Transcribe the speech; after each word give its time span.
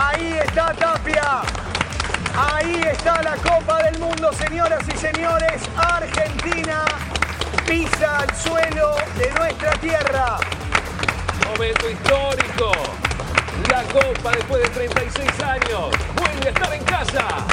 Ahí 0.00 0.38
está 0.46 0.72
Tapia. 0.74 1.42
Ahí 2.36 2.82
está 2.88 3.20
la 3.20 3.34
Copa 3.34 3.82
del 3.82 3.98
Mundo, 3.98 4.30
señoras 4.32 4.84
y 4.86 4.96
señores. 4.96 5.60
Argentina 5.76 6.84
pisa 7.66 8.24
el 8.28 8.36
suelo 8.36 8.94
de 9.18 9.28
nuestra 9.32 9.72
tierra. 9.80 10.38
Momento 11.48 11.90
histórico. 11.90 12.72
La 13.68 13.82
Copa 13.92 14.30
después 14.36 14.62
de 14.62 14.68
36 14.68 15.40
años. 15.42 15.90
Vuelve 16.14 16.46
a 16.46 16.50
estar 16.50 16.72
en 16.72 16.84
casa. 16.84 17.46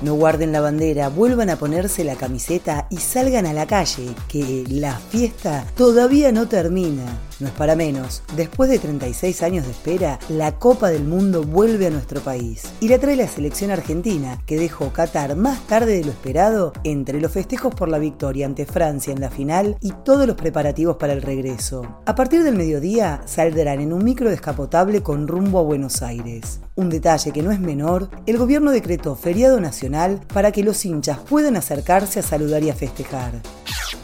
No 0.00 0.14
guarden 0.14 0.50
la 0.50 0.62
bandera, 0.62 1.10
vuelvan 1.10 1.50
a 1.50 1.56
ponerse 1.56 2.04
la 2.04 2.16
camiseta 2.16 2.86
y 2.88 2.96
salgan 2.98 3.44
a 3.44 3.52
la 3.52 3.66
calle, 3.66 4.14
que 4.28 4.64
la 4.68 4.96
fiesta 4.96 5.66
todavía 5.76 6.32
no 6.32 6.48
termina. 6.48 7.04
No 7.40 7.48
es 7.48 7.52
para 7.54 7.74
menos, 7.74 8.22
después 8.36 8.70
de 8.70 8.78
36 8.78 9.42
años 9.42 9.64
de 9.64 9.72
espera, 9.72 10.20
la 10.28 10.56
Copa 10.58 10.90
del 10.90 11.04
Mundo 11.04 11.42
vuelve 11.42 11.88
a 11.88 11.90
nuestro 11.90 12.20
país. 12.20 12.62
Y 12.78 12.88
la 12.88 12.98
trae 12.98 13.16
la 13.16 13.26
selección 13.26 13.72
argentina, 13.72 14.40
que 14.46 14.56
dejó 14.56 14.92
Qatar 14.92 15.34
más 15.34 15.66
tarde 15.66 15.96
de 15.96 16.04
lo 16.04 16.12
esperado 16.12 16.72
entre 16.84 17.20
los 17.20 17.32
festejos 17.32 17.74
por 17.74 17.88
la 17.88 17.98
victoria 17.98 18.46
ante 18.46 18.66
Francia 18.66 19.12
en 19.12 19.20
la 19.20 19.30
final 19.30 19.76
y 19.80 19.92
todos 20.04 20.28
los 20.28 20.36
preparativos 20.36 20.96
para 20.96 21.12
el 21.12 21.22
regreso. 21.22 22.00
A 22.06 22.14
partir 22.14 22.44
del 22.44 22.54
mediodía 22.54 23.22
saldrán 23.26 23.80
en 23.80 23.92
un 23.92 24.04
micro 24.04 24.30
descapotable 24.30 25.02
con 25.02 25.26
rumbo 25.26 25.58
a 25.58 25.62
Buenos 25.62 26.02
Aires. 26.02 26.60
Un 26.76 26.88
detalle 26.88 27.32
que 27.32 27.42
no 27.42 27.50
es 27.50 27.58
menor, 27.58 28.10
el 28.26 28.38
gobierno 28.38 28.70
decretó 28.70 29.16
feriado 29.16 29.60
nacional 29.60 30.20
para 30.32 30.52
que 30.52 30.62
los 30.62 30.84
hinchas 30.84 31.18
puedan 31.18 31.56
acercarse 31.56 32.20
a 32.20 32.22
saludar 32.22 32.62
y 32.62 32.70
a 32.70 32.74
festejar. 32.74 33.42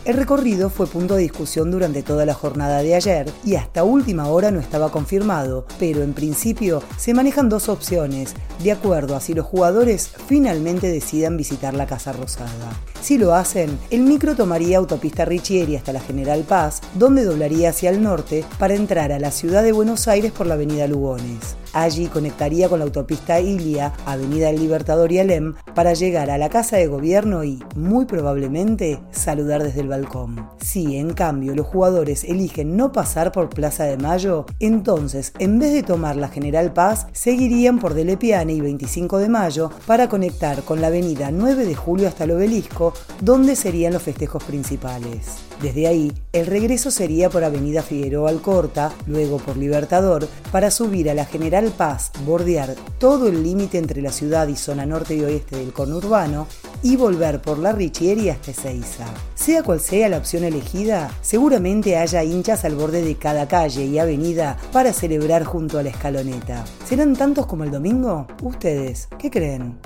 El 0.04 0.16
recorrido 0.16 0.70
fue 0.70 0.86
punto 0.86 1.14
de 1.14 1.22
discusión 1.22 1.70
durante 1.70 2.02
toda 2.02 2.24
la 2.24 2.32
jornada 2.32 2.82
de 2.82 2.94
ayer 2.94 3.19
y 3.44 3.54
hasta 3.54 3.84
última 3.84 4.28
hora 4.28 4.50
no 4.50 4.60
estaba 4.60 4.90
confirmado, 4.90 5.66
pero 5.78 6.02
en 6.02 6.12
principio 6.12 6.82
se 6.96 7.14
manejan 7.14 7.48
dos 7.48 7.68
opciones, 7.68 8.34
de 8.62 8.72
acuerdo 8.72 9.16
a 9.16 9.20
si 9.20 9.34
los 9.34 9.46
jugadores 9.46 10.10
finalmente 10.26 10.88
decidan 10.88 11.36
visitar 11.36 11.74
la 11.74 11.86
Casa 11.86 12.12
Rosada. 12.12 12.70
Si 13.00 13.18
lo 13.18 13.34
hacen, 13.34 13.78
el 13.90 14.02
micro 14.02 14.36
tomaría 14.36 14.78
autopista 14.78 15.24
Richieri 15.24 15.76
hasta 15.76 15.92
la 15.92 16.00
General 16.00 16.42
Paz, 16.42 16.80
donde 16.94 17.24
doblaría 17.24 17.70
hacia 17.70 17.90
el 17.90 18.02
norte 18.02 18.44
para 18.58 18.74
entrar 18.74 19.12
a 19.12 19.18
la 19.18 19.30
ciudad 19.30 19.62
de 19.62 19.72
Buenos 19.72 20.08
Aires 20.08 20.32
por 20.32 20.46
la 20.46 20.54
avenida 20.54 20.86
Lugones. 20.86 21.56
Allí 21.72 22.06
conectaría 22.06 22.68
con 22.68 22.80
la 22.80 22.84
autopista 22.84 23.40
Ilia, 23.40 23.92
Avenida 24.06 24.48
del 24.48 24.60
Libertador 24.60 25.12
y 25.12 25.20
Alem, 25.20 25.54
para 25.74 25.94
llegar 25.94 26.30
a 26.30 26.38
la 26.38 26.48
Casa 26.48 26.76
de 26.76 26.88
Gobierno 26.88 27.44
y, 27.44 27.62
muy 27.76 28.06
probablemente, 28.06 29.00
saludar 29.12 29.62
desde 29.62 29.80
el 29.80 29.88
balcón. 29.88 30.48
Si, 30.60 30.96
en 30.96 31.12
cambio, 31.12 31.54
los 31.54 31.66
jugadores 31.66 32.24
eligen 32.24 32.76
no 32.76 32.90
pasar 32.90 33.30
por 33.30 33.50
Plaza 33.50 33.84
de 33.84 33.96
Mayo, 33.96 34.46
entonces, 34.58 35.32
en 35.38 35.58
vez 35.58 35.72
de 35.72 35.82
tomar 35.82 36.16
la 36.16 36.28
General 36.28 36.72
Paz, 36.72 37.06
seguirían 37.12 37.78
por 37.78 37.94
Delepiane 37.94 38.52
y 38.52 38.60
25 38.60 39.18
de 39.18 39.28
Mayo 39.28 39.70
para 39.86 40.08
conectar 40.08 40.62
con 40.62 40.80
la 40.80 40.88
Avenida 40.88 41.30
9 41.30 41.66
de 41.66 41.74
Julio 41.74 42.08
hasta 42.08 42.24
el 42.24 42.32
Obelisco, 42.32 42.92
donde 43.20 43.54
serían 43.54 43.92
los 43.92 44.02
festejos 44.02 44.42
principales. 44.42 45.50
Desde 45.62 45.86
ahí, 45.86 46.12
el 46.32 46.46
regreso 46.46 46.90
sería 46.90 47.28
por 47.28 47.44
Avenida 47.44 47.82
Figueroa 47.82 48.30
Alcorta, 48.30 48.92
luego 49.06 49.36
por 49.36 49.58
Libertador, 49.58 50.26
para 50.50 50.70
subir 50.70 51.10
a 51.10 51.14
la 51.14 51.26
General 51.26 51.59
Paz, 51.66 52.10
bordear 52.24 52.74
todo 52.98 53.28
el 53.28 53.42
límite 53.42 53.78
entre 53.78 54.00
la 54.00 54.12
ciudad 54.12 54.48
y 54.48 54.56
zona 54.56 54.86
norte 54.86 55.14
y 55.14 55.20
oeste 55.22 55.56
del 55.56 55.72
conurbano 55.72 56.46
y 56.82 56.96
volver 56.96 57.42
por 57.42 57.58
la 57.58 57.72
Richieri 57.72 58.30
hasta 58.30 58.52
Ezeiza. 58.52 59.06
Sea 59.34 59.62
cual 59.62 59.80
sea 59.80 60.08
la 60.08 60.18
opción 60.18 60.44
elegida, 60.44 61.10
seguramente 61.20 61.96
haya 61.96 62.24
hinchas 62.24 62.64
al 62.64 62.74
borde 62.74 63.02
de 63.02 63.16
cada 63.16 63.46
calle 63.46 63.84
y 63.84 63.98
avenida 63.98 64.56
para 64.72 64.92
celebrar 64.92 65.44
junto 65.44 65.78
a 65.78 65.82
la 65.82 65.90
escaloneta. 65.90 66.64
¿Serán 66.86 67.14
tantos 67.14 67.46
como 67.46 67.64
el 67.64 67.70
domingo? 67.70 68.26
¿Ustedes 68.42 69.08
qué 69.18 69.30
creen? 69.30 69.78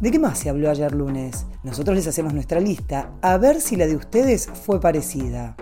¿De 0.00 0.10
qué 0.10 0.18
más 0.18 0.38
se 0.38 0.48
habló 0.48 0.70
ayer 0.70 0.92
lunes? 0.92 1.44
Nosotros 1.62 1.96
les 1.96 2.06
hacemos 2.06 2.32
nuestra 2.32 2.60
lista 2.60 3.12
a 3.20 3.36
ver 3.36 3.60
si 3.60 3.76
la 3.76 3.86
de 3.86 3.96
ustedes 3.96 4.48
fue 4.64 4.80
parecida. 4.80 5.56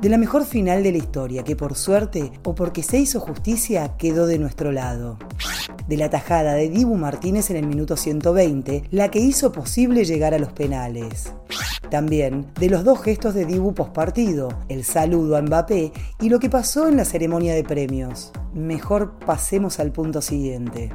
De 0.00 0.10
la 0.10 0.18
mejor 0.18 0.44
final 0.44 0.82
de 0.82 0.92
la 0.92 0.98
historia, 0.98 1.42
que 1.42 1.56
por 1.56 1.74
suerte 1.74 2.30
o 2.44 2.54
porque 2.54 2.82
se 2.82 2.98
hizo 2.98 3.18
justicia 3.18 3.96
quedó 3.96 4.26
de 4.26 4.38
nuestro 4.38 4.70
lado. 4.70 5.18
De 5.88 5.96
la 5.96 6.10
tajada 6.10 6.54
de 6.54 6.68
Dibu 6.68 6.96
Martínez 6.96 7.50
en 7.50 7.56
el 7.56 7.66
minuto 7.66 7.96
120, 7.96 8.84
la 8.90 9.10
que 9.10 9.20
hizo 9.20 9.52
posible 9.52 10.04
llegar 10.04 10.34
a 10.34 10.38
los 10.38 10.52
penales. 10.52 11.32
También 11.90 12.46
de 12.60 12.68
los 12.68 12.84
dos 12.84 13.00
gestos 13.00 13.34
de 13.34 13.46
Dibu 13.46 13.72
postpartido, 13.72 14.48
el 14.68 14.84
saludo 14.84 15.36
a 15.36 15.42
Mbappé 15.42 15.92
y 16.20 16.28
lo 16.28 16.40
que 16.40 16.50
pasó 16.50 16.88
en 16.88 16.96
la 16.96 17.04
ceremonia 17.04 17.54
de 17.54 17.64
premios. 17.64 18.32
Mejor 18.52 19.18
pasemos 19.24 19.80
al 19.80 19.92
punto 19.92 20.20
siguiente. 20.20 20.92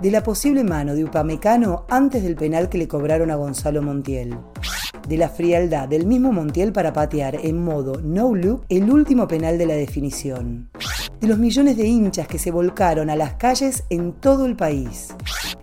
De 0.00 0.10
la 0.10 0.22
posible 0.22 0.64
mano 0.64 0.94
de 0.94 1.04
Upamecano 1.04 1.84
antes 1.88 2.24
del 2.24 2.34
penal 2.34 2.68
que 2.68 2.78
le 2.78 2.88
cobraron 2.88 3.30
a 3.30 3.36
Gonzalo 3.36 3.82
Montiel. 3.82 4.36
De 5.08 5.16
la 5.16 5.28
frialdad 5.28 5.88
del 5.88 6.06
mismo 6.06 6.32
Montiel 6.32 6.72
para 6.72 6.92
patear 6.92 7.36
en 7.42 7.62
modo 7.62 8.00
no 8.02 8.34
look 8.34 8.64
el 8.68 8.90
último 8.90 9.26
penal 9.26 9.58
de 9.58 9.66
la 9.66 9.74
definición. 9.74 10.70
De 11.20 11.26
los 11.28 11.38
millones 11.38 11.76
de 11.76 11.86
hinchas 11.86 12.26
que 12.26 12.38
se 12.38 12.50
volcaron 12.50 13.10
a 13.10 13.16
las 13.16 13.34
calles 13.34 13.84
en 13.90 14.12
todo 14.12 14.46
el 14.46 14.56
país. 14.56 15.14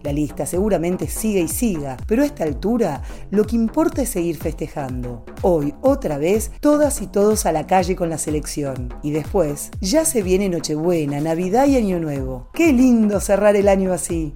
La 0.04 0.14
lista 0.14 0.46
seguramente 0.46 1.08
sigue 1.08 1.42
y 1.42 1.48
siga, 1.48 1.98
pero 2.08 2.24
a 2.24 2.26
esta 2.26 2.46
altura 2.46 3.02
lo 3.32 3.44
que 3.44 3.58
importa 3.58 4.02
es 4.02 4.10
seguir 4.10 4.38
festejando. 4.38 5.26
Hoy, 5.42 5.74
otra 5.82 6.18
vez, 6.18 6.52
todas 6.62 7.02
y 7.02 7.08
todos 7.08 7.46
a 7.46 7.52
la 7.52 7.68
calle 7.68 7.96
con 7.96 8.10
la 8.10 8.18
selección. 8.18 8.94
Y 9.04 9.12
después, 9.12 9.72
ya 9.82 10.06
se 10.06 10.24
viene 10.24 10.48
Nochebuena, 10.48 11.20
Navidad 11.20 11.68
y 11.68 11.76
Año 11.76 12.00
Nuevo. 12.00 12.50
¡Qué 12.54 12.72
lindo 12.72 13.20
cerrar 13.20 13.58
el 13.58 13.68
año 13.68 13.92
así! 13.92 14.36